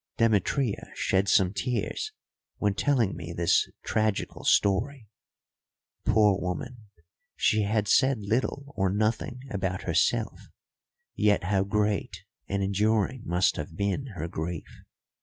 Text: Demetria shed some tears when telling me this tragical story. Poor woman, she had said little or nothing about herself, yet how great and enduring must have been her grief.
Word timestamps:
Demetria 0.17 0.87
shed 0.95 1.29
some 1.29 1.53
tears 1.53 2.11
when 2.57 2.73
telling 2.73 3.15
me 3.15 3.33
this 3.33 3.69
tragical 3.83 4.43
story. 4.43 5.07
Poor 6.07 6.39
woman, 6.41 6.85
she 7.35 7.61
had 7.65 7.87
said 7.87 8.17
little 8.19 8.73
or 8.75 8.89
nothing 8.89 9.41
about 9.51 9.83
herself, 9.83 10.47
yet 11.13 11.43
how 11.43 11.63
great 11.63 12.23
and 12.47 12.63
enduring 12.63 13.21
must 13.25 13.57
have 13.57 13.75
been 13.77 14.07
her 14.15 14.27
grief. 14.27 14.81